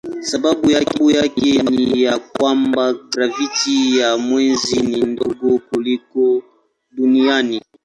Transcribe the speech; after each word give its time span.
Sababu 0.19 0.71
yake 1.09 1.63
ni 1.63 2.01
ya 2.01 2.19
kwamba 2.19 2.93
graviti 2.93 3.97
ya 3.97 4.17
mwezi 4.17 4.79
ni 4.81 5.01
ndogo 5.01 5.59
kuliko 5.59 6.43
duniani. 6.91 7.61